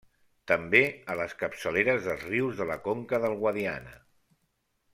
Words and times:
També 0.51 0.79
a 1.13 1.17
les 1.19 1.35
capçaleres 1.41 2.01
dels 2.07 2.25
rius 2.29 2.57
de 2.63 2.67
la 2.71 2.79
conca 2.89 3.21
del 3.27 3.37
Guadiana. 3.45 3.95